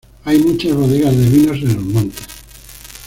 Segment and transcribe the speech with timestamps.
[0.25, 2.25] Hay muchas bodegas de vinos en los montes.